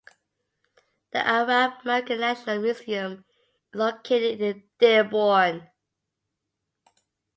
[1.13, 3.23] The Arab American National Museum
[3.71, 5.69] is located in Dearborn.